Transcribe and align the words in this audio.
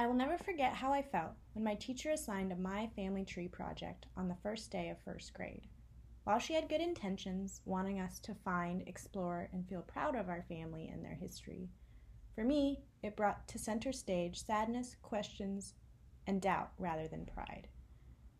I 0.00 0.06
will 0.06 0.14
never 0.14 0.38
forget 0.38 0.74
how 0.74 0.92
I 0.92 1.02
felt 1.02 1.32
when 1.54 1.64
my 1.64 1.74
teacher 1.74 2.10
assigned 2.12 2.52
a 2.52 2.56
My 2.56 2.88
Family 2.94 3.24
Tree 3.24 3.48
project 3.48 4.06
on 4.16 4.28
the 4.28 4.36
first 4.44 4.70
day 4.70 4.90
of 4.90 4.98
first 5.00 5.34
grade. 5.34 5.66
While 6.22 6.38
she 6.38 6.54
had 6.54 6.68
good 6.68 6.80
intentions, 6.80 7.62
wanting 7.64 7.98
us 7.98 8.20
to 8.20 8.36
find, 8.44 8.86
explore, 8.86 9.48
and 9.52 9.66
feel 9.66 9.82
proud 9.82 10.14
of 10.14 10.28
our 10.28 10.44
family 10.48 10.86
and 10.86 11.04
their 11.04 11.16
history, 11.16 11.68
for 12.36 12.44
me, 12.44 12.78
it 13.02 13.16
brought 13.16 13.48
to 13.48 13.58
center 13.58 13.90
stage 13.90 14.44
sadness, 14.44 14.94
questions, 15.02 15.74
and 16.28 16.40
doubt 16.40 16.70
rather 16.78 17.08
than 17.08 17.26
pride. 17.26 17.66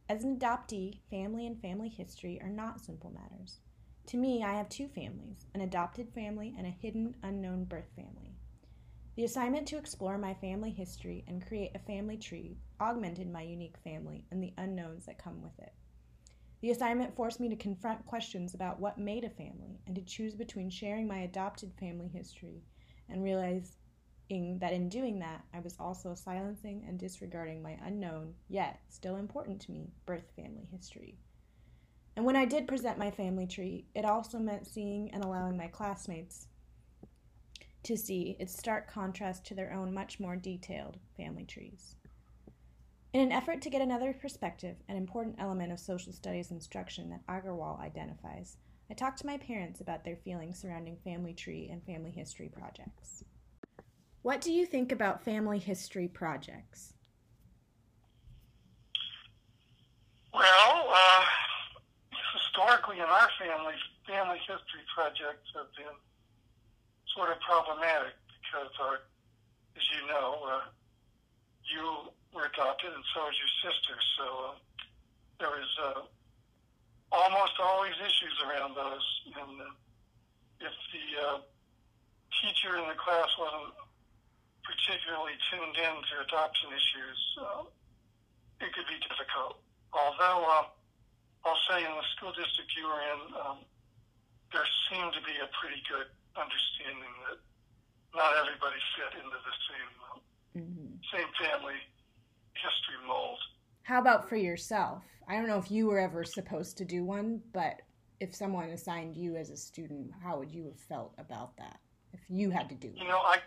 As 0.09 0.23
an 0.23 0.39
adoptee, 0.39 1.01
family 1.11 1.45
and 1.45 1.61
family 1.61 1.89
history 1.89 2.41
are 2.41 2.49
not 2.49 2.81
simple 2.81 3.11
matters. 3.11 3.59
To 4.07 4.17
me, 4.17 4.45
I 4.45 4.55
have 4.55 4.69
two 4.69 4.87
families 4.87 5.45
an 5.55 5.63
adopted 5.63 6.09
family 6.15 6.55
and 6.57 6.69
a 6.69 6.71
hidden, 6.71 7.17
unknown 7.25 7.65
birth 7.65 7.91
family. 7.97 8.28
The 9.19 9.25
assignment 9.25 9.67
to 9.67 9.79
explore 9.79 10.17
my 10.17 10.35
family 10.35 10.71
history 10.71 11.25
and 11.27 11.45
create 11.45 11.73
a 11.75 11.81
family 11.81 12.17
tree 12.17 12.57
augmented 12.81 13.29
my 13.29 13.43
unique 13.43 13.77
family 13.83 14.25
and 14.31 14.41
the 14.41 14.55
unknowns 14.57 15.07
that 15.07 15.19
come 15.19 15.43
with 15.43 15.59
it. 15.59 15.73
The 16.61 16.71
assignment 16.71 17.17
forced 17.17 17.41
me 17.41 17.49
to 17.49 17.57
confront 17.57 18.07
questions 18.07 18.55
about 18.55 18.79
what 18.79 18.97
made 18.97 19.25
a 19.25 19.31
family 19.31 19.81
and 19.89 19.97
to 19.97 20.03
choose 20.03 20.37
between 20.37 20.71
sharing 20.71 21.09
my 21.09 21.23
adopted 21.23 21.73
family 21.81 22.07
history 22.07 22.63
and 23.09 23.25
realizing 23.25 23.73
that 24.31 24.73
in 24.73 24.89
doing 24.89 25.19
that, 25.19 25.43
I 25.53 25.59
was 25.59 25.75
also 25.81 26.15
silencing 26.15 26.85
and 26.87 26.97
disregarding 26.97 27.61
my 27.61 27.77
unknown, 27.85 28.35
yet 28.49 28.79
still 28.89 29.17
important 29.17 29.61
to 29.63 29.73
me, 29.73 29.91
birth 30.07 30.31
family 30.37 30.69
history. 30.71 31.19
And 32.15 32.25
when 32.25 32.37
I 32.37 32.45
did 32.45 32.69
present 32.69 32.99
my 32.99 33.11
family 33.11 33.49
tree, 33.49 33.87
it 33.97 34.05
also 34.05 34.39
meant 34.39 34.69
seeing 34.69 35.11
and 35.11 35.25
allowing 35.25 35.57
my 35.57 35.67
classmates 35.67 36.47
to 37.85 37.97
see 37.97 38.37
its 38.39 38.57
stark 38.57 38.91
contrast 38.91 39.45
to 39.47 39.55
their 39.55 39.73
own 39.73 39.93
much 39.93 40.21
more 40.21 40.37
detailed 40.37 40.99
family 41.17 41.45
trees. 41.45 41.97
In 43.13 43.21
an 43.21 43.33
effort 43.33 43.63
to 43.63 43.71
get 43.71 43.81
another 43.81 44.13
perspective, 44.13 44.77
an 44.89 44.97
important 44.97 45.37
element 45.39 45.73
of 45.73 45.81
social 45.81 46.13
studies 46.13 46.51
instruction 46.51 47.09
that 47.11 47.27
Agarwal 47.27 47.81
identifies, 47.81 48.59
I 48.91 48.95
talked 48.95 49.19
to 49.21 49.27
my 49.27 49.39
parents 49.39 49.81
about 49.81 50.05
their 50.05 50.17
feelings 50.17 50.59
surrounding 50.59 50.97
family 51.05 51.35
tree 51.35 51.69
and 51.71 51.83
family 51.85 52.11
history 52.11 52.49
projects. 52.49 53.25
What 54.23 54.41
do 54.41 54.53
you 54.53 54.67
think 54.67 54.93
about 54.93 55.25
family 55.25 55.59
history 55.59 56.09
projects? 56.09 56.93
Well, 60.35 60.89
uh, 60.95 61.25
historically 62.35 62.97
in 62.97 63.05
our 63.05 63.29
family, 63.39 63.75
family 64.07 64.39
history 64.39 64.85
projects 64.95 65.49
have 65.55 65.73
been 65.77 65.97
sort 67.15 67.31
of 67.31 67.39
problematic 67.41 68.15
because, 68.43 68.73
uh, 68.81 68.99
as 69.77 69.85
you 69.95 70.03
know, 70.09 70.29
uh, 70.45 70.65
you 71.65 72.13
were 72.33 72.49
adopted 72.49 72.93
and 72.93 73.05
so 73.15 73.29
is 73.29 73.37
your 73.37 73.53
sister. 73.65 73.97
So 74.19 74.25
uh, 74.25 74.55
there 75.41 75.53
was 75.53 75.73
uh, 75.81 76.01
almost 77.13 77.57
always 77.61 77.97
issues 78.01 78.37
around 78.45 78.77
those. 78.77 79.07
And 79.37 79.55
uh, 79.61 80.65
if 80.65 80.75
the 80.93 81.07
uh, 81.17 81.39
teacher 82.41 82.77
in 82.77 82.89
the 82.89 82.99
class 82.99 83.29
wasn't 83.39 83.77
particularly 84.65 85.37
tuned 85.49 85.77
in 85.77 85.95
to 85.97 86.15
adoption 86.29 86.69
issues, 86.73 87.21
uh, 87.41 87.63
it 88.61 88.69
could 88.75 88.89
be 88.89 89.01
difficult. 89.07 89.61
Although 89.93 90.45
uh, 90.45 90.65
I'll 91.49 91.65
say 91.71 91.81
in 91.81 91.93
the 91.95 92.07
school 92.17 92.33
district 92.37 92.73
you 92.77 92.85
were 92.85 93.01
in, 93.01 93.21
um, 93.41 93.59
there 94.53 94.69
seemed 94.91 95.13
to 95.17 95.23
be 95.25 95.37
a 95.41 95.49
pretty 95.57 95.81
good 95.89 96.09
understanding 96.39 97.15
that 97.27 97.39
not 98.15 98.33
everybody 98.39 98.79
fit 98.97 99.19
into 99.19 99.37
the 99.37 99.55
same 99.69 99.93
mm-hmm. 100.63 100.95
same 101.13 101.31
family 101.43 101.79
history 102.55 102.99
mold. 103.07 103.39
How 103.83 104.01
about 104.01 104.29
for 104.29 104.37
yourself? 104.37 105.03
I 105.29 105.35
don't 105.35 105.47
know 105.47 105.59
if 105.59 105.71
you 105.71 105.87
were 105.87 105.99
ever 105.99 106.25
supposed 106.25 106.79
to 106.79 106.85
do 106.85 107.05
one, 107.05 107.43
but 107.53 107.83
if 108.21 108.35
someone 108.35 108.71
assigned 108.71 109.17
you 109.17 109.37
as 109.37 109.51
a 109.51 109.57
student, 109.57 110.11
how 110.23 110.39
would 110.39 110.51
you 110.51 110.65
have 110.65 110.79
felt 110.79 111.15
about 111.19 111.57
that 111.57 111.79
if 112.13 112.21
you 112.29 112.51
had 112.51 112.69
to 112.69 112.75
do 112.75 112.89
it? 112.89 112.99
You 112.99 113.09
know, 113.09 113.19
I 113.19 113.39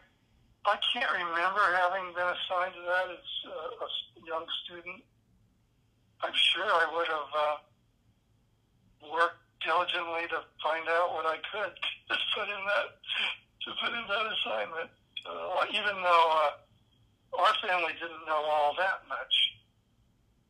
I 0.66 0.78
can't 0.94 1.12
remember 1.12 1.62
having 1.74 2.14
been 2.14 2.28
assigned 2.28 2.74
to 2.76 2.84
that 2.86 3.08
as 3.10 3.26
a, 3.50 3.86
a 3.86 3.90
young 4.26 4.46
student. 4.64 5.02
I'm 6.22 6.34
sure 6.54 6.66
I 6.66 6.86
would 6.96 7.08
have 7.08 7.32
uh, 7.34 7.56
diligently 9.72 10.28
to 10.28 10.44
find 10.60 10.84
out 10.92 11.16
what 11.16 11.26
I 11.26 11.40
could 11.48 11.72
to 12.12 12.16
put 12.36 12.48
in 12.52 12.62
that 12.68 12.88
to 13.64 13.70
put 13.80 13.92
in 13.96 14.04
that 14.08 14.26
assignment. 14.28 14.90
Uh, 15.24 15.64
even 15.70 15.96
though 16.02 16.28
uh, 16.34 17.40
our 17.40 17.54
family 17.62 17.94
didn't 17.94 18.26
know 18.26 18.44
all 18.50 18.74
that 18.78 19.08
much, 19.08 19.34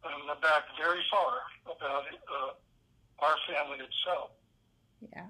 and 0.06 0.42
back 0.42 0.64
very 0.80 1.02
far 1.12 1.34
about 1.66 2.06
it, 2.12 2.20
uh, 2.32 3.24
our 3.24 3.36
family 3.48 3.84
itself. 3.84 4.32
Yeah. 5.02 5.28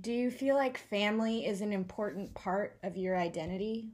Do 0.00 0.12
you 0.12 0.30
feel 0.30 0.54
like 0.54 0.78
family 0.78 1.46
is 1.46 1.60
an 1.60 1.72
important 1.72 2.32
part 2.34 2.78
of 2.82 2.96
your 2.96 3.16
identity? 3.16 3.88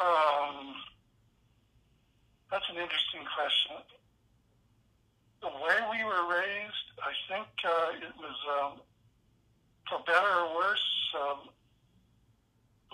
Um, 0.00 0.74
that's 2.50 2.64
an 2.70 2.76
interesting 2.76 3.22
question 3.36 3.76
the 5.42 5.48
way 5.48 5.76
we 5.90 6.04
were 6.06 6.30
raised, 6.30 6.86
I 7.02 7.12
think 7.26 7.48
uh, 7.66 7.98
it 7.98 8.14
was, 8.16 8.38
um, 8.62 8.72
for 9.90 9.98
better 10.06 10.30
or 10.30 10.54
worse, 10.54 10.88
um, 11.18 11.50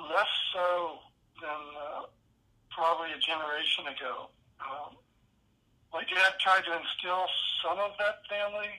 less 0.09 0.33
so 0.55 0.99
than 1.41 1.63
uh, 1.77 2.03
probably 2.71 3.13
a 3.13 3.21
generation 3.21 3.85
ago. 3.93 4.33
Um, 4.65 4.97
my 5.93 6.01
dad 6.01 6.41
tried 6.41 6.65
to 6.65 6.73
instill 6.73 7.29
some 7.63 7.79
of 7.79 7.93
that 7.99 8.25
family, 8.33 8.73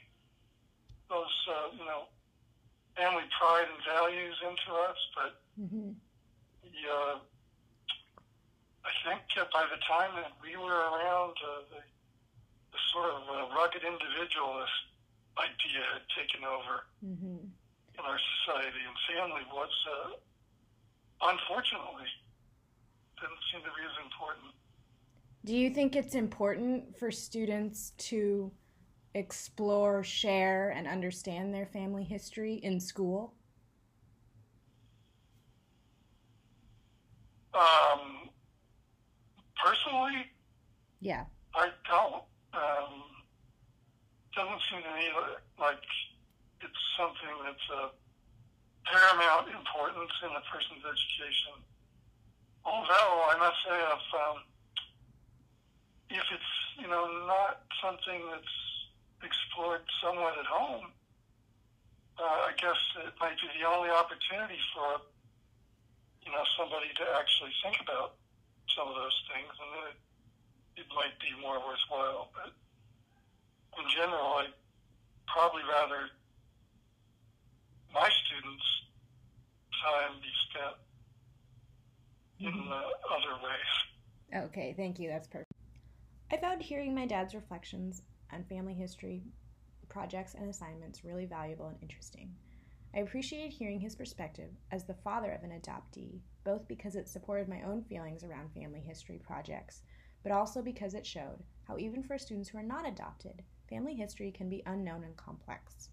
those, 1.09 1.35
uh, 1.47 1.69
you 1.77 1.85
know, 1.85 2.09
family 2.97 3.23
pride 3.37 3.69
and 3.69 3.81
values 3.85 4.35
into 4.41 4.73
us, 4.89 4.97
but 5.13 5.41
mm-hmm. 5.61 5.93
he, 6.65 6.73
uh, 6.89 7.21
I 8.81 8.91
think 9.05 9.21
uh, 9.37 9.45
by 9.53 9.65
the 9.69 9.77
time 9.85 10.17
that 10.17 10.33
we 10.41 10.57
were 10.57 10.89
around, 10.89 11.37
uh, 11.37 11.61
the 11.69 11.81
the 12.71 12.79
sort 12.93 13.09
of 13.09 13.21
uh, 13.29 13.55
rugged 13.55 13.83
individualist 13.83 14.77
idea 15.37 15.81
had 15.93 16.05
taken 16.17 16.45
over 16.45 16.85
mm-hmm. 17.03 17.45
in 17.45 18.03
our 18.03 18.19
society, 18.19 18.81
and 18.85 18.95
family 19.07 19.41
was, 19.51 19.73
uh, 19.87 21.29
unfortunately, 21.31 22.09
didn't 23.19 23.43
seem 23.51 23.61
to 23.61 23.71
be 23.73 23.83
as 23.85 23.97
important. 24.03 24.53
Do 25.45 25.55
you 25.55 25.69
think 25.69 25.95
it's 25.95 26.15
important 26.15 26.97
for 26.97 27.11
students 27.11 27.93
to 28.09 28.51
explore, 29.15 30.03
share, 30.03 30.69
and 30.69 30.87
understand 30.87 31.53
their 31.53 31.65
family 31.65 32.03
history 32.03 32.55
in 32.55 32.79
school? 32.79 33.33
Um, 37.53 38.29
personally, 39.63 40.27
yeah, 41.01 41.25
I 41.55 41.69
don't 41.89 42.23
um, 42.53 43.05
doesn't 44.35 44.61
seem 44.69 44.81
to 44.81 44.93
me 44.95 45.09
like 45.59 45.83
it's 46.61 46.83
something 46.97 47.35
that's 47.45 47.67
of 47.75 47.91
paramount 48.85 49.47
importance 49.53 50.13
in 50.25 50.31
a 50.33 50.43
person's 50.49 50.81
education. 50.81 51.55
Although 52.65 53.13
I 53.29 53.35
must 53.39 53.59
say, 53.63 53.77
if 53.77 54.05
um, 54.15 54.37
if 56.09 56.25
it's 56.33 56.53
you 56.77 56.87
know 56.89 57.05
not 57.27 57.63
something 57.81 58.21
that's 58.31 58.57
explored 59.23 59.83
somewhat 60.01 60.37
at 60.39 60.45
home, 60.45 60.91
uh, 62.17 62.49
I 62.49 62.53
guess 62.57 62.79
it 63.05 63.13
might 63.19 63.37
be 63.39 63.47
the 63.59 63.65
only 63.67 63.89
opportunity 63.89 64.59
for 64.75 65.01
you 66.25 66.31
know 66.31 66.43
somebody 66.57 66.91
to 66.97 67.05
actually 67.15 67.53
think 67.63 67.79
about 67.81 68.19
some 68.75 68.87
of 68.89 68.95
those 68.95 69.17
things, 69.31 69.53
and 69.53 69.71
it 69.93 69.97
it 70.79 70.87
might 70.95 71.19
be 71.19 71.35
more 71.41 71.59
worthwhile. 71.59 72.31
But 72.33 72.55
in 73.83 73.85
general, 73.91 74.39
I'd 74.39 74.55
probably 75.27 75.61
rather 75.67 76.07
my 77.93 78.09
students' 78.25 78.69
time 79.83 80.15
be 80.21 80.33
spent 80.49 80.75
in 82.39 82.53
mm-hmm. 82.53 82.71
other 82.71 83.35
ways. 83.43 84.45
Okay, 84.47 84.73
thank 84.77 84.99
you. 84.99 85.09
That's 85.09 85.27
perfect. 85.27 85.51
I 86.31 86.37
found 86.37 86.61
hearing 86.61 86.93
my 86.95 87.05
dad's 87.05 87.35
reflections 87.35 88.03
on 88.31 88.43
family 88.43 88.73
history 88.73 89.23
projects 89.89 90.35
and 90.35 90.49
assignments 90.49 91.03
really 91.03 91.25
valuable 91.25 91.67
and 91.67 91.77
interesting. 91.81 92.31
I 92.95 92.99
appreciated 92.99 93.51
hearing 93.51 93.79
his 93.79 93.95
perspective 93.95 94.49
as 94.71 94.85
the 94.85 94.93
father 94.93 95.31
of 95.31 95.43
an 95.43 95.59
adoptee, 95.59 96.21
both 96.43 96.67
because 96.67 96.95
it 96.95 97.07
supported 97.07 97.49
my 97.49 97.61
own 97.63 97.83
feelings 97.83 98.23
around 98.23 98.53
family 98.53 98.79
history 98.79 99.19
projects 99.23 99.81
but 100.23 100.31
also 100.31 100.61
because 100.61 100.93
it 100.93 101.05
showed 101.05 101.43
how, 101.67 101.77
even 101.77 102.03
for 102.03 102.17
students 102.17 102.49
who 102.49 102.57
are 102.57 102.63
not 102.63 102.87
adopted, 102.87 103.43
family 103.69 103.93
history 103.93 104.31
can 104.31 104.49
be 104.49 104.63
unknown 104.65 105.03
and 105.03 105.15
complex. 105.15 105.89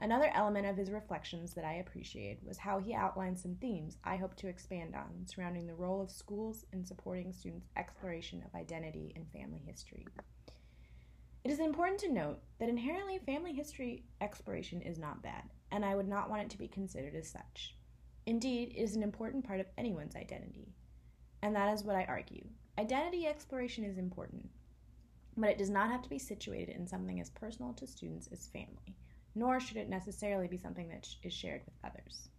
Another 0.00 0.30
element 0.34 0.66
of 0.66 0.76
his 0.76 0.90
reflections 0.90 1.54
that 1.54 1.64
I 1.64 1.74
appreciated 1.74 2.38
was 2.44 2.58
how 2.58 2.78
he 2.78 2.94
outlined 2.94 3.38
some 3.38 3.54
themes 3.54 3.96
I 4.02 4.16
hope 4.16 4.34
to 4.36 4.48
expand 4.48 4.94
on 4.96 5.26
surrounding 5.26 5.66
the 5.66 5.74
role 5.74 6.02
of 6.02 6.10
schools 6.10 6.64
in 6.72 6.84
supporting 6.84 7.32
students' 7.32 7.68
exploration 7.76 8.42
of 8.44 8.58
identity 8.58 9.12
and 9.14 9.30
family 9.30 9.62
history. 9.64 10.06
It 11.44 11.50
is 11.50 11.60
important 11.60 12.00
to 12.00 12.12
note 12.12 12.40
that 12.58 12.68
inherently 12.68 13.18
family 13.18 13.52
history 13.52 14.04
exploration 14.20 14.80
is 14.80 14.98
not 14.98 15.22
bad, 15.22 15.44
and 15.70 15.84
I 15.84 15.94
would 15.94 16.08
not 16.08 16.28
want 16.28 16.42
it 16.42 16.50
to 16.50 16.58
be 16.58 16.68
considered 16.68 17.14
as 17.14 17.30
such. 17.30 17.76
Indeed, 18.26 18.72
it 18.74 18.80
is 18.80 18.96
an 18.96 19.02
important 19.02 19.46
part 19.46 19.60
of 19.60 19.66
anyone's 19.76 20.16
identity, 20.16 20.74
and 21.42 21.54
that 21.54 21.72
is 21.72 21.84
what 21.84 21.96
I 21.96 22.04
argue. 22.04 22.46
Identity 22.76 23.26
exploration 23.28 23.84
is 23.84 23.98
important, 23.98 24.50
but 25.36 25.48
it 25.48 25.58
does 25.58 25.70
not 25.70 25.90
have 25.90 26.02
to 26.02 26.08
be 26.08 26.18
situated 26.18 26.74
in 26.74 26.88
something 26.88 27.20
as 27.20 27.30
personal 27.30 27.72
to 27.74 27.86
students 27.86 28.28
as 28.32 28.48
family, 28.48 28.96
nor 29.36 29.60
should 29.60 29.76
it 29.76 29.88
necessarily 29.88 30.48
be 30.48 30.58
something 30.58 30.88
that 30.88 31.06
is 31.22 31.32
shared 31.32 31.62
with 31.64 31.74
others. 31.84 32.30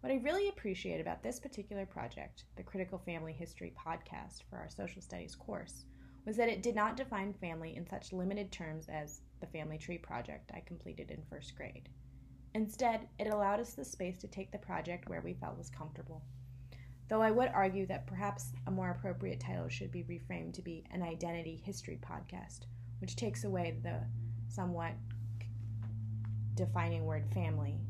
What 0.00 0.10
I 0.10 0.16
really 0.16 0.48
appreciate 0.48 1.00
about 1.00 1.22
this 1.22 1.38
particular 1.38 1.86
project, 1.86 2.42
the 2.56 2.64
Critical 2.64 2.98
Family 2.98 3.32
History 3.32 3.72
podcast 3.78 4.42
for 4.50 4.56
our 4.56 4.68
social 4.68 5.00
studies 5.00 5.36
course, 5.36 5.84
was 6.26 6.36
that 6.36 6.48
it 6.48 6.62
did 6.62 6.74
not 6.74 6.96
define 6.96 7.32
family 7.32 7.76
in 7.76 7.86
such 7.86 8.12
limited 8.12 8.50
terms 8.50 8.88
as 8.88 9.20
the 9.40 9.46
family 9.46 9.78
tree 9.78 9.98
project 9.98 10.50
I 10.52 10.60
completed 10.66 11.12
in 11.12 11.22
first 11.30 11.54
grade. 11.54 11.88
Instead, 12.54 13.06
it 13.20 13.28
allowed 13.28 13.60
us 13.60 13.74
the 13.74 13.84
space 13.84 14.18
to 14.18 14.28
take 14.28 14.50
the 14.50 14.58
project 14.58 15.08
where 15.08 15.20
we 15.20 15.34
felt 15.34 15.56
was 15.56 15.70
comfortable. 15.70 16.22
Though 17.10 17.22
I 17.22 17.32
would 17.32 17.50
argue 17.52 17.86
that 17.86 18.06
perhaps 18.06 18.52
a 18.68 18.70
more 18.70 18.92
appropriate 18.92 19.40
title 19.40 19.68
should 19.68 19.90
be 19.90 20.04
reframed 20.04 20.54
to 20.54 20.62
be 20.62 20.84
an 20.92 21.02
identity 21.02 21.60
history 21.64 21.98
podcast, 22.00 22.60
which 23.00 23.16
takes 23.16 23.42
away 23.42 23.76
the 23.82 23.98
somewhat 24.48 24.92
defining 26.54 27.04
word 27.04 27.26
family 27.34 27.80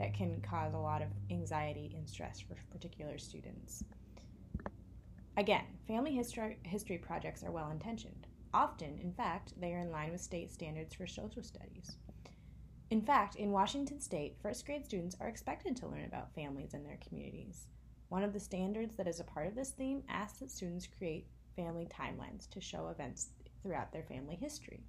that 0.00 0.12
can 0.12 0.40
cause 0.40 0.74
a 0.74 0.78
lot 0.78 1.02
of 1.02 1.08
anxiety 1.30 1.94
and 1.96 2.08
stress 2.08 2.40
for 2.40 2.56
particular 2.72 3.16
students. 3.16 3.84
Again, 5.36 5.66
family 5.86 6.12
history, 6.12 6.58
history 6.64 6.98
projects 6.98 7.44
are 7.44 7.52
well 7.52 7.70
intentioned. 7.70 8.26
Often, 8.52 8.98
in 9.00 9.12
fact, 9.12 9.52
they 9.56 9.72
are 9.72 9.80
in 9.80 9.92
line 9.92 10.10
with 10.10 10.20
state 10.20 10.52
standards 10.52 10.96
for 10.96 11.06
social 11.06 11.44
studies. 11.44 11.94
In 12.90 13.02
fact, 13.02 13.36
in 13.36 13.52
Washington 13.52 14.00
state, 14.00 14.36
first 14.42 14.66
grade 14.66 14.84
students 14.84 15.16
are 15.20 15.28
expected 15.28 15.76
to 15.76 15.86
learn 15.86 16.06
about 16.06 16.34
families 16.34 16.74
and 16.74 16.84
their 16.84 16.98
communities. 17.06 17.68
One 18.08 18.22
of 18.22 18.32
the 18.32 18.40
standards 18.40 18.96
that 18.96 19.08
is 19.08 19.20
a 19.20 19.24
part 19.24 19.46
of 19.46 19.54
this 19.54 19.70
theme 19.70 20.02
asks 20.08 20.38
that 20.38 20.50
students 20.50 20.86
create 20.86 21.26
family 21.56 21.86
timelines 21.86 22.48
to 22.50 22.60
show 22.60 22.88
events 22.88 23.30
throughout 23.62 23.92
their 23.92 24.02
family 24.02 24.36
history. 24.36 24.84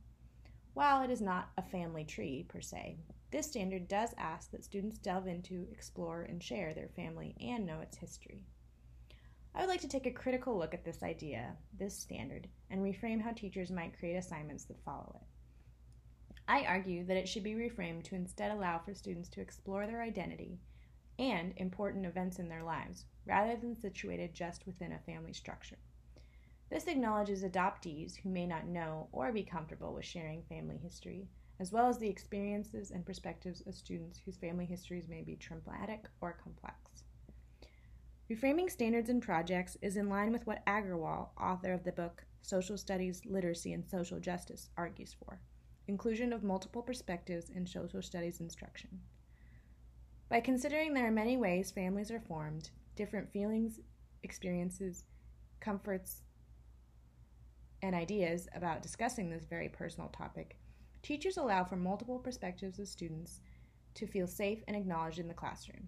While 0.74 1.04
it 1.04 1.10
is 1.10 1.22
not 1.22 1.50
a 1.58 1.64
family 1.64 2.04
tree 2.04 2.46
per 2.48 2.60
se, 2.60 2.98
this 3.32 3.48
standard 3.48 3.88
does 3.88 4.14
ask 4.18 4.52
that 4.52 4.64
students 4.64 4.98
delve 4.98 5.28
into, 5.28 5.68
explore, 5.72 6.24
and 6.24 6.44
share 6.44 6.74
their 6.74 6.90
family 6.90 7.36
and 7.40 7.66
know 7.66 7.80
its 7.80 7.98
history. 7.98 8.44
I 9.54 9.62
would 9.62 9.70
like 9.70 9.82
to 9.82 9.88
take 9.88 10.06
a 10.06 10.12
critical 10.12 10.58
look 10.58 10.74
at 10.74 10.84
this 10.84 11.02
idea, 11.02 11.56
this 11.78 11.98
standard, 11.98 12.50
and 12.70 12.82
reframe 12.82 13.22
how 13.22 13.32
teachers 13.32 13.72
might 13.72 13.98
create 13.98 14.18
assignments 14.18 14.66
that 14.66 14.84
follow 14.84 15.16
it. 15.22 15.28
I 16.48 16.66
argue 16.66 17.06
that 17.06 17.18
it 17.18 17.30
should 17.30 17.44
be 17.44 17.54
reframed 17.54 18.04
to 18.04 18.16
instead 18.16 18.52
allow 18.52 18.80
for 18.80 18.94
students 18.94 19.30
to 19.30 19.42
explore 19.42 19.88
their 19.88 20.02
identity 20.02 20.60
and 21.18 21.54
important 21.58 22.06
events 22.06 22.40
in 22.40 22.50
their 22.50 22.64
lives, 22.64 23.06
rather 23.26 23.56
than 23.56 23.76
situated 23.76 24.34
just 24.34 24.66
within 24.66 24.94
a 24.94 25.00
family 25.00 25.34
structure. 25.34 25.78
This 26.70 26.88
acknowledges 26.88 27.44
adoptees 27.44 28.16
who 28.18 28.30
may 28.30 28.46
not 28.46 28.68
know 28.68 29.08
or 29.12 29.32
be 29.32 29.44
comfortable 29.44 29.94
with 29.94 30.06
sharing 30.06 30.44
family 30.44 30.78
history, 30.78 31.28
as 31.60 31.72
well 31.72 31.88
as 31.88 31.98
the 31.98 32.10
experiences 32.10 32.92
and 32.92 33.06
perspectives 33.06 33.62
of 33.66 33.76
students 33.76 34.20
whose 34.20 34.38
family 34.38 34.66
histories 34.66 35.08
may 35.08 35.22
be 35.22 35.36
traumatic 35.36 36.06
or 36.22 36.34
complex. 36.34 37.04
Reframing 38.30 38.70
standards 38.70 39.10
and 39.10 39.22
projects 39.22 39.78
is 39.82 39.98
in 39.98 40.10
line 40.10 40.32
with 40.32 40.48
what 40.48 40.66
Agarwal, 40.66 41.30
author 41.40 41.72
of 41.72 41.84
the 41.84 41.92
book 41.92 42.26
Social 42.42 42.78
Studies, 42.78 43.22
Literacy, 43.26 43.74
and 43.74 43.88
Social 43.88 44.20
Justice, 44.20 44.70
argues 44.78 45.14
for 45.14 45.40
inclusion 45.88 46.34
of 46.34 46.44
multiple 46.44 46.82
perspectives 46.82 47.50
in 47.52 47.68
social 47.68 48.02
studies 48.02 48.40
instruction. 48.40 49.00
By 50.30 50.40
considering 50.40 50.94
there 50.94 51.08
are 51.08 51.12
many 51.12 51.38
ways 51.38 51.72
families 51.72 52.10
are 52.12 52.20
formed, 52.20 52.72
different 52.96 53.32
feelings, 53.32 53.80
experiences, 54.24 55.06
comforts, 55.60 56.24
and 57.82 57.94
ideas 57.94 58.48
about 58.56 58.82
discussing 58.82 59.30
this 59.30 59.46
very 59.46 59.70
personal 59.70 60.10
topic, 60.10 60.58
teachers 61.04 61.38
allow 61.38 61.64
for 61.64 61.76
multiple 61.76 62.18
perspectives 62.18 62.80
of 62.80 62.88
students 62.88 63.42
to 63.94 64.08
feel 64.08 64.28
safe 64.28 64.64
and 64.68 64.76
acknowledged 64.76 65.20
in 65.20 65.28
the 65.28 65.34
classroom. 65.34 65.88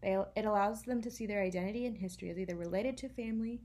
They, 0.00 0.16
it 0.36 0.44
allows 0.44 0.82
them 0.82 1.00
to 1.02 1.10
see 1.10 1.26
their 1.26 1.42
identity 1.42 1.86
and 1.86 1.96
history 1.96 2.30
as 2.30 2.38
either 2.38 2.56
related 2.56 2.96
to 2.98 3.08
family 3.08 3.62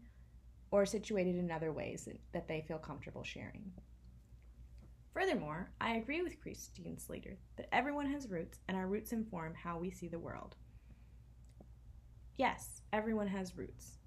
or 0.72 0.86
situated 0.86 1.36
in 1.36 1.52
other 1.52 1.72
ways 1.72 2.10
that 2.34 2.48
they 2.48 2.66
feel 2.68 2.80
comfortable 2.80 3.24
sharing. 3.24 3.72
Furthermore, 5.18 5.72
I 5.82 5.96
agree 5.96 6.22
with 6.22 6.40
Christine 6.40 6.96
Sleeter 6.96 7.38
that 7.56 7.70
everyone 7.72 8.06
has 8.12 8.30
roots 8.30 8.60
and 8.68 8.78
our 8.78 8.86
roots 8.86 9.14
inform 9.14 9.56
how 9.56 9.80
we 9.80 9.90
see 9.90 10.08
the 10.08 10.20
world. 10.20 10.56
Yes, 12.38 12.84
everyone 12.94 13.26
has 13.26 13.58
roots, 13.58 13.98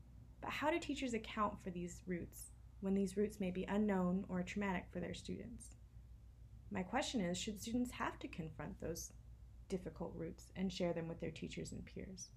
but 0.40 0.52
how 0.52 0.70
do 0.70 0.78
teachers 0.78 1.12
account 1.12 1.54
for 1.64 1.70
these 1.70 2.02
roots 2.06 2.52
when 2.80 2.94
these 2.94 3.16
roots 3.16 3.40
may 3.40 3.50
be 3.50 3.64
unknown 3.64 4.24
or 4.28 4.44
traumatic 4.44 4.84
for 4.92 5.00
their 5.00 5.12
students? 5.12 5.74
My 6.70 6.84
question 6.84 7.20
is 7.20 7.36
should 7.36 7.60
students 7.60 7.90
have 7.90 8.16
to 8.20 8.28
confront 8.28 8.80
those 8.80 9.10
difficult 9.68 10.12
roots 10.14 10.52
and 10.54 10.72
share 10.72 10.92
them 10.92 11.08
with 11.08 11.18
their 11.18 11.32
teachers 11.32 11.72
and 11.72 11.84
peers? 11.84 12.28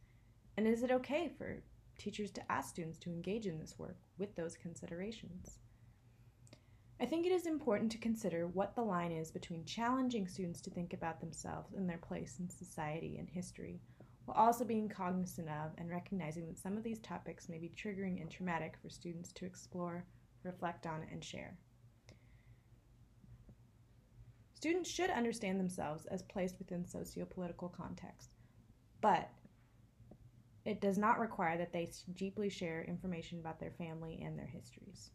And 0.58 0.68
is 0.68 0.82
it 0.82 0.90
okay 0.90 1.32
for 1.38 1.62
teachers 2.00 2.32
to 2.32 2.52
ask 2.52 2.70
students 2.70 2.98
to 3.02 3.12
engage 3.12 3.46
in 3.46 3.60
this 3.60 3.78
work 3.78 4.00
with 4.18 4.36
those 4.36 4.58
considerations? 4.58 5.60
I 7.00 7.06
think 7.06 7.26
it 7.26 7.32
is 7.32 7.48
important 7.48 7.92
to 7.92 7.98
consider 7.98 8.48
what 8.48 8.76
the 8.76 8.82
line 8.82 9.12
is 9.12 9.32
between 9.32 9.66
challenging 9.66 10.28
students 10.28 10.62
to 10.62 10.70
think 10.70 10.94
about 10.94 11.20
themselves 11.20 11.74
and 11.74 11.90
their 11.90 11.98
place 11.98 12.38
in 12.40 12.50
society 12.50 13.18
and 13.18 13.30
history, 13.30 13.82
while 14.26 14.38
also 14.38 14.64
being 14.64 14.88
cognizant 14.88 15.50
of 15.50 15.72
and 15.78 15.90
recognizing 15.90 16.46
that 16.48 16.58
some 16.58 16.78
of 16.78 16.84
these 16.84 17.00
topics 17.00 17.50
may 17.50 17.58
be 17.58 17.70
triggering 17.70 18.22
and 18.22 18.32
traumatic 18.32 18.76
for 18.82 18.90
students 18.90 19.32
to 19.34 19.46
explore, 19.46 20.06
reflect 20.44 20.86
on, 20.86 21.06
and 21.12 21.24
share. 21.24 21.58
Students 24.54 24.90
should 24.90 25.10
understand 25.10 25.60
themselves 25.60 26.06
as 26.06 26.22
placed 26.22 26.58
within 26.58 26.86
socio-political 26.86 27.68
context, 27.68 28.30
but 29.02 29.30
it 30.64 30.80
does 30.80 30.98
not 30.98 31.20
require 31.20 31.58
that 31.58 31.74
they 31.74 31.92
deeply 32.14 32.50
share 32.50 32.86
information 32.88 33.40
about 33.40 33.60
their 33.60 33.72
family 33.72 34.22
and 34.24 34.40
their 34.40 34.48
histories. 34.48 35.12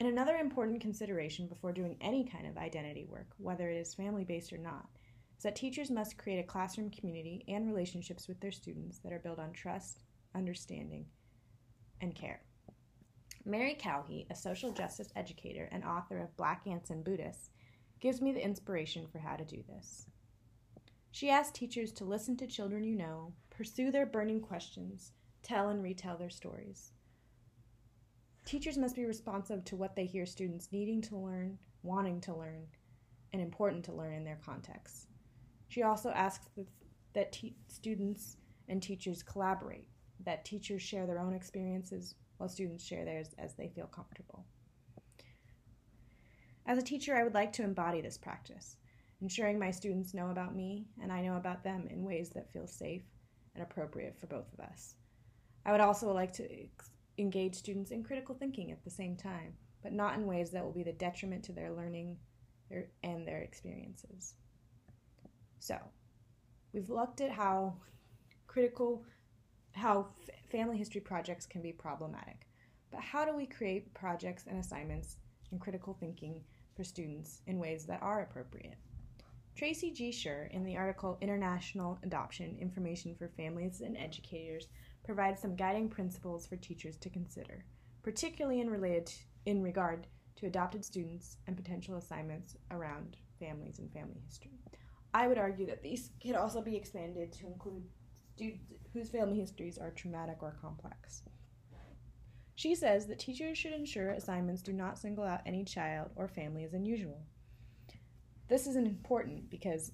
And 0.00 0.08
another 0.08 0.36
important 0.36 0.80
consideration 0.80 1.48
before 1.48 1.72
doing 1.72 1.96
any 2.00 2.24
kind 2.24 2.46
of 2.46 2.56
identity 2.56 3.04
work, 3.04 3.26
whether 3.38 3.68
it 3.68 3.76
is 3.76 3.94
family 3.94 4.24
based 4.24 4.52
or 4.52 4.58
not, 4.58 4.86
is 5.36 5.42
that 5.42 5.56
teachers 5.56 5.90
must 5.90 6.18
create 6.18 6.38
a 6.38 6.46
classroom 6.46 6.90
community 6.90 7.44
and 7.48 7.66
relationships 7.66 8.28
with 8.28 8.40
their 8.40 8.52
students 8.52 8.98
that 8.98 9.12
are 9.12 9.18
built 9.18 9.38
on 9.38 9.52
trust, 9.52 10.04
understanding, 10.34 11.06
and 12.00 12.14
care. 12.14 12.42
Mary 13.44 13.76
Cowhey, 13.80 14.26
a 14.30 14.34
social 14.36 14.72
justice 14.72 15.08
educator 15.16 15.68
and 15.72 15.82
author 15.84 16.18
of 16.18 16.36
Black 16.36 16.62
Ants 16.66 16.90
and 16.90 17.02
Buddhists, 17.02 17.50
gives 17.98 18.20
me 18.20 18.32
the 18.32 18.44
inspiration 18.44 19.06
for 19.10 19.18
how 19.18 19.34
to 19.34 19.44
do 19.44 19.62
this. 19.68 20.06
She 21.10 21.30
asks 21.30 21.58
teachers 21.58 21.90
to 21.92 22.04
listen 22.04 22.36
to 22.36 22.46
children 22.46 22.84
you 22.84 22.94
know, 22.94 23.32
pursue 23.50 23.90
their 23.90 24.06
burning 24.06 24.40
questions, 24.40 25.12
tell 25.42 25.68
and 25.70 25.82
retell 25.82 26.16
their 26.16 26.30
stories. 26.30 26.92
Teachers 28.48 28.78
must 28.78 28.96
be 28.96 29.04
responsive 29.04 29.62
to 29.66 29.76
what 29.76 29.94
they 29.94 30.06
hear 30.06 30.24
students 30.24 30.72
needing 30.72 31.02
to 31.02 31.18
learn, 31.18 31.58
wanting 31.82 32.18
to 32.22 32.34
learn, 32.34 32.66
and 33.34 33.42
important 33.42 33.84
to 33.84 33.92
learn 33.92 34.14
in 34.14 34.24
their 34.24 34.40
context. 34.42 35.06
She 35.68 35.82
also 35.82 36.08
asks 36.12 36.48
that 37.12 37.30
te- 37.30 37.58
students 37.66 38.38
and 38.66 38.82
teachers 38.82 39.22
collaborate, 39.22 39.86
that 40.24 40.46
teachers 40.46 40.80
share 40.80 41.06
their 41.06 41.18
own 41.18 41.34
experiences 41.34 42.14
while 42.38 42.48
students 42.48 42.82
share 42.82 43.04
theirs 43.04 43.34
as 43.36 43.52
they 43.52 43.68
feel 43.68 43.86
comfortable. 43.86 44.46
As 46.64 46.78
a 46.78 46.82
teacher, 46.82 47.14
I 47.14 47.24
would 47.24 47.34
like 47.34 47.52
to 47.52 47.64
embody 47.64 48.00
this 48.00 48.16
practice, 48.16 48.78
ensuring 49.20 49.58
my 49.58 49.70
students 49.70 50.14
know 50.14 50.30
about 50.30 50.56
me 50.56 50.86
and 51.02 51.12
I 51.12 51.20
know 51.20 51.36
about 51.36 51.62
them 51.62 51.86
in 51.90 52.02
ways 52.02 52.30
that 52.30 52.50
feel 52.50 52.66
safe 52.66 53.02
and 53.54 53.62
appropriate 53.62 54.18
for 54.18 54.26
both 54.26 54.50
of 54.54 54.60
us. 54.60 54.94
I 55.66 55.72
would 55.72 55.82
also 55.82 56.10
like 56.14 56.32
to 56.32 56.50
engage 57.18 57.54
students 57.54 57.90
in 57.90 58.02
critical 58.02 58.34
thinking 58.34 58.70
at 58.70 58.84
the 58.84 58.90
same 58.90 59.16
time, 59.16 59.54
but 59.82 59.92
not 59.92 60.14
in 60.14 60.26
ways 60.26 60.50
that 60.50 60.64
will 60.64 60.72
be 60.72 60.82
the 60.82 60.92
detriment 60.92 61.44
to 61.44 61.52
their 61.52 61.72
learning 61.72 62.16
their, 62.70 62.88
and 63.02 63.26
their 63.26 63.40
experiences. 63.40 64.34
So, 65.58 65.78
we've 66.72 66.90
looked 66.90 67.20
at 67.20 67.30
how 67.30 67.74
critical 68.46 69.04
how 69.72 70.08
f- 70.28 70.50
family 70.50 70.76
history 70.76 71.00
projects 71.00 71.46
can 71.46 71.62
be 71.62 71.72
problematic. 71.72 72.46
But 72.90 73.00
how 73.00 73.24
do 73.24 73.36
we 73.36 73.46
create 73.46 73.94
projects 73.94 74.44
and 74.48 74.58
assignments 74.58 75.18
and 75.50 75.60
critical 75.60 75.96
thinking 76.00 76.42
for 76.74 76.84
students 76.84 77.42
in 77.46 77.58
ways 77.58 77.84
that 77.86 78.02
are 78.02 78.22
appropriate? 78.22 78.76
Tracy 79.54 79.90
G. 79.90 80.10
Scher, 80.10 80.50
in 80.52 80.64
the 80.64 80.76
article 80.76 81.18
International 81.20 81.98
Adoption 82.02 82.56
Information 82.60 83.14
for 83.14 83.28
Families 83.36 83.80
and 83.80 83.96
Educators, 83.96 84.68
provides 85.08 85.40
some 85.40 85.56
guiding 85.56 85.88
principles 85.88 86.46
for 86.46 86.56
teachers 86.56 86.98
to 86.98 87.08
consider, 87.08 87.64
particularly 88.02 88.60
in, 88.60 88.68
related, 88.68 89.10
in 89.46 89.62
regard 89.62 90.06
to 90.36 90.44
adopted 90.44 90.84
students 90.84 91.38
and 91.46 91.56
potential 91.56 91.96
assignments 91.96 92.56
around 92.72 93.16
families 93.40 93.78
and 93.78 93.90
family 93.90 94.20
history. 94.26 94.58
I 95.14 95.26
would 95.26 95.38
argue 95.38 95.64
that 95.64 95.82
these 95.82 96.10
could 96.22 96.34
also 96.34 96.60
be 96.60 96.76
expanded 96.76 97.32
to 97.32 97.46
include 97.46 97.84
students 98.36 98.70
whose 98.92 99.08
family 99.08 99.40
histories 99.40 99.78
are 99.78 99.92
traumatic 99.92 100.42
or 100.42 100.58
complex. 100.60 101.22
She 102.56 102.74
says 102.74 103.06
that 103.06 103.18
teachers 103.18 103.56
should 103.56 103.72
ensure 103.72 104.10
assignments 104.10 104.60
do 104.60 104.74
not 104.74 104.98
single 104.98 105.24
out 105.24 105.40
any 105.46 105.64
child 105.64 106.10
or 106.16 106.28
family 106.28 106.64
as 106.64 106.74
unusual. 106.74 107.22
This 108.50 108.66
is 108.66 108.76
important 108.76 109.48
because 109.48 109.90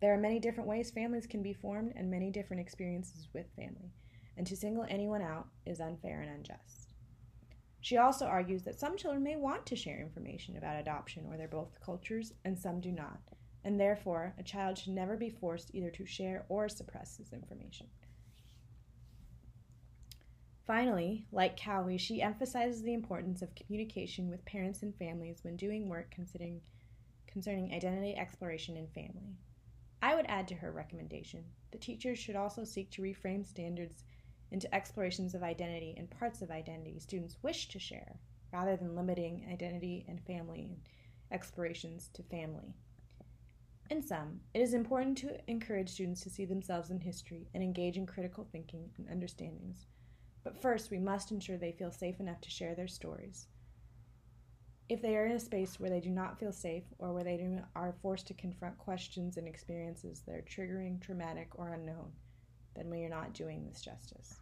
there 0.00 0.14
are 0.14 0.16
many 0.16 0.38
different 0.38 0.68
ways 0.68 0.92
families 0.92 1.26
can 1.26 1.42
be 1.42 1.54
formed 1.54 1.94
and 1.96 2.08
many 2.08 2.30
different 2.30 2.60
experiences 2.60 3.26
with 3.34 3.50
family, 3.56 3.90
and 4.38 4.46
to 4.46 4.56
single 4.56 4.86
anyone 4.88 5.20
out 5.20 5.48
is 5.66 5.80
unfair 5.80 6.22
and 6.22 6.30
unjust. 6.30 6.94
She 7.80 7.96
also 7.96 8.26
argues 8.26 8.62
that 8.62 8.78
some 8.78 8.96
children 8.96 9.22
may 9.22 9.36
want 9.36 9.66
to 9.66 9.76
share 9.76 10.00
information 10.00 10.56
about 10.56 10.80
adoption 10.80 11.26
or 11.28 11.36
their 11.36 11.48
both 11.48 11.80
cultures, 11.84 12.32
and 12.44 12.58
some 12.58 12.80
do 12.80 12.92
not, 12.92 13.20
and 13.64 13.78
therefore 13.78 14.34
a 14.38 14.42
child 14.42 14.78
should 14.78 14.94
never 14.94 15.16
be 15.16 15.28
forced 15.28 15.74
either 15.74 15.90
to 15.90 16.06
share 16.06 16.46
or 16.48 16.68
suppress 16.68 17.16
this 17.16 17.32
information. 17.32 17.88
Finally, 20.66 21.26
like 21.32 21.58
Cowhey, 21.58 21.98
she 21.98 22.20
emphasizes 22.20 22.82
the 22.82 22.92
importance 22.92 23.42
of 23.42 23.54
communication 23.54 24.28
with 24.28 24.44
parents 24.44 24.82
and 24.82 24.94
families 24.96 25.38
when 25.42 25.56
doing 25.56 25.88
work 25.88 26.10
considering 26.10 26.60
concerning 27.26 27.72
identity 27.72 28.14
exploration 28.16 28.76
in 28.76 28.86
family. 28.88 29.38
I 30.02 30.14
would 30.14 30.26
add 30.28 30.46
to 30.48 30.54
her 30.54 30.70
recommendation 30.70 31.44
that 31.70 31.80
teachers 31.80 32.18
should 32.18 32.36
also 32.36 32.64
seek 32.64 32.90
to 32.92 33.02
reframe 33.02 33.46
standards 33.46 34.04
into 34.50 34.72
explorations 34.74 35.34
of 35.34 35.42
identity 35.42 35.94
and 35.96 36.10
parts 36.10 36.42
of 36.42 36.50
identity 36.50 36.98
students 36.98 37.36
wish 37.42 37.68
to 37.68 37.78
share, 37.78 38.20
rather 38.52 38.76
than 38.76 38.96
limiting 38.96 39.46
identity 39.52 40.04
and 40.08 40.20
family 40.20 40.78
explorations 41.30 42.08
to 42.14 42.22
family. 42.22 42.74
In 43.90 44.02
sum, 44.02 44.40
it 44.52 44.60
is 44.60 44.74
important 44.74 45.16
to 45.18 45.38
encourage 45.50 45.88
students 45.88 46.22
to 46.22 46.30
see 46.30 46.44
themselves 46.44 46.90
in 46.90 47.00
history 47.00 47.48
and 47.54 47.62
engage 47.62 47.96
in 47.96 48.06
critical 48.06 48.46
thinking 48.50 48.90
and 48.98 49.08
understandings. 49.08 49.86
But 50.44 50.60
first, 50.60 50.90
we 50.90 50.98
must 50.98 51.30
ensure 51.30 51.56
they 51.56 51.72
feel 51.72 51.90
safe 51.90 52.20
enough 52.20 52.40
to 52.42 52.50
share 52.50 52.74
their 52.74 52.88
stories. 52.88 53.46
If 54.88 55.02
they 55.02 55.16
are 55.16 55.26
in 55.26 55.32
a 55.32 55.40
space 55.40 55.78
where 55.78 55.90
they 55.90 56.00
do 56.00 56.10
not 56.10 56.38
feel 56.38 56.52
safe 56.52 56.84
or 56.98 57.12
where 57.12 57.24
they 57.24 57.60
are 57.74 57.94
forced 58.00 58.26
to 58.28 58.34
confront 58.34 58.78
questions 58.78 59.36
and 59.36 59.46
experiences 59.46 60.22
that 60.26 60.34
are 60.34 60.44
triggering, 60.48 61.00
traumatic, 61.00 61.48
or 61.58 61.68
unknown, 61.68 62.12
then 62.78 62.88
we 62.88 63.02
are 63.04 63.08
not 63.08 63.34
doing 63.34 63.66
this 63.66 63.82
justice. 63.82 64.36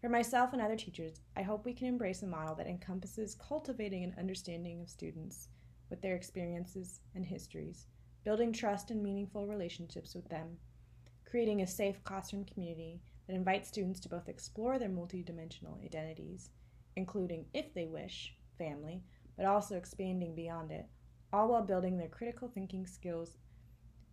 For 0.00 0.08
myself 0.08 0.52
and 0.52 0.62
other 0.62 0.76
teachers, 0.76 1.20
I 1.36 1.42
hope 1.42 1.64
we 1.64 1.72
can 1.72 1.88
embrace 1.88 2.22
a 2.22 2.26
model 2.26 2.54
that 2.56 2.66
encompasses 2.66 3.34
cultivating 3.36 4.04
an 4.04 4.14
understanding 4.18 4.80
of 4.80 4.88
students 4.88 5.48
with 5.90 6.00
their 6.00 6.14
experiences 6.14 7.00
and 7.14 7.26
histories, 7.26 7.86
building 8.22 8.52
trust 8.52 8.90
and 8.90 9.02
meaningful 9.02 9.46
relationships 9.46 10.14
with 10.14 10.28
them, 10.28 10.58
creating 11.24 11.62
a 11.62 11.66
safe 11.66 12.04
classroom 12.04 12.44
community 12.44 13.00
that 13.26 13.34
invites 13.34 13.68
students 13.68 13.98
to 14.00 14.08
both 14.08 14.28
explore 14.28 14.78
their 14.78 14.88
multidimensional 14.88 15.82
identities, 15.84 16.50
including, 16.96 17.46
if 17.52 17.74
they 17.74 17.86
wish, 17.86 18.34
family, 18.56 19.02
but 19.36 19.46
also 19.46 19.76
expanding 19.76 20.34
beyond 20.34 20.70
it, 20.70 20.86
all 21.32 21.48
while 21.48 21.62
building 21.62 21.96
their 21.96 22.08
critical 22.08 22.46
thinking 22.46 22.86
skills 22.86 23.38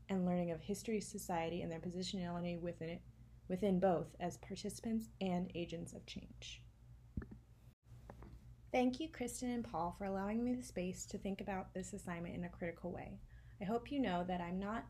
and 0.10 0.26
learning 0.26 0.52
of 0.52 0.62
history, 0.62 1.00
society, 1.00 1.62
and 1.62 1.72
their 1.72 1.80
positionality 1.80 2.60
within 2.60 2.90
it, 2.90 3.02
within 3.48 3.80
both 3.80 4.16
as 4.20 4.38
participants 4.38 5.10
and 5.20 5.52
agents 5.56 5.94
of 5.94 6.06
change. 6.06 6.62
Thank 8.72 9.00
you, 9.00 9.10
Kristen 9.10 9.52
and 9.52 9.64
Paul, 9.64 9.96
for 9.98 10.06
allowing 10.06 10.44
me 10.44 10.54
the 10.54 10.64
space 10.64 11.06
to 11.08 11.18
think 11.18 11.42
about 11.42 11.74
this 11.74 11.94
assignment 11.94 12.36
in 12.36 12.46
a 12.46 12.50
critical 12.50 12.92
way. 12.92 13.20
I 13.62 13.66
hope 13.66 13.92
you 13.92 14.00
know 14.00 14.24
that 14.28 14.42
I'm 14.42 14.60
not 14.60 14.86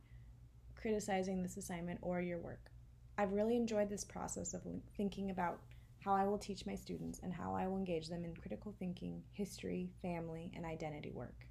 criticizing 0.75 1.41
this 1.41 1.58
assignment 1.58 2.00
or 2.01 2.22
your 2.22 2.39
work. 2.39 2.72
I've 3.17 3.34
really 3.34 3.55
enjoyed 3.55 3.89
this 3.89 4.03
process 4.03 4.53
of 4.53 4.62
thinking 4.96 5.31
about 5.31 5.60
how 6.01 6.13
I 6.13 6.25
will 6.25 6.39
teach 6.39 6.65
my 6.65 6.74
students, 6.74 7.20
and 7.22 7.31
how 7.31 7.53
I 7.53 7.67
will 7.67 7.77
engage 7.77 8.08
them 8.08 8.25
in 8.25 8.36
critical 8.36 8.74
thinking, 8.79 9.22
history, 9.34 9.91
family, 10.01 10.51
and 10.55 10.65
identity 10.65 11.12
work. 11.12 11.46